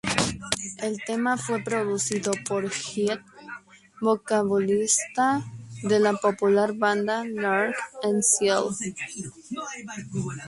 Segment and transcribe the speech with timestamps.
[0.81, 3.21] El tema fue producido por Hyde,
[3.99, 5.43] vocalista
[5.83, 8.63] de la popular banda L'Arc~en~Ciel.